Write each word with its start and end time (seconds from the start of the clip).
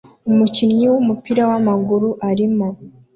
Umukinnyi 0.29 0.85
wumupira 0.91 1.41
wamaguru 1.49 2.09
arimo 2.29 2.67